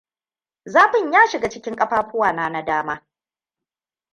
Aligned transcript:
Zafin 0.65 1.11
ya 1.13 1.27
shiga 1.27 1.49
cikin 1.49 1.75
kafafuwana 1.75 2.49
na 2.49 2.61
dama. 2.61 3.01